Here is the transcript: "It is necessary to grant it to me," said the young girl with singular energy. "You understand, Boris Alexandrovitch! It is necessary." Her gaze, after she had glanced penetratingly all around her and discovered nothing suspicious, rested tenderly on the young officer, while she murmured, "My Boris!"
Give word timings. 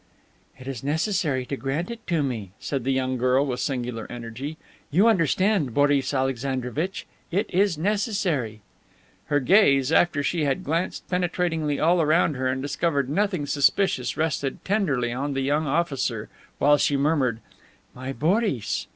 "It 0.57 0.67
is 0.67 0.83
necessary 0.83 1.45
to 1.45 1.55
grant 1.55 1.91
it 1.91 2.07
to 2.07 2.23
me," 2.23 2.53
said 2.59 2.85
the 2.85 2.91
young 2.91 3.17
girl 3.19 3.45
with 3.45 3.59
singular 3.59 4.07
energy. 4.11 4.57
"You 4.89 5.07
understand, 5.07 5.75
Boris 5.75 6.11
Alexandrovitch! 6.11 7.05
It 7.29 7.45
is 7.53 7.77
necessary." 7.77 8.61
Her 9.27 9.39
gaze, 9.39 9.91
after 9.91 10.23
she 10.23 10.43
had 10.43 10.63
glanced 10.63 11.07
penetratingly 11.07 11.79
all 11.79 12.01
around 12.01 12.33
her 12.35 12.47
and 12.47 12.63
discovered 12.63 13.11
nothing 13.11 13.45
suspicious, 13.45 14.17
rested 14.17 14.65
tenderly 14.65 15.13
on 15.13 15.35
the 15.35 15.41
young 15.41 15.67
officer, 15.67 16.29
while 16.57 16.79
she 16.79 16.97
murmured, 16.97 17.39
"My 17.93 18.11
Boris!" 18.11 18.87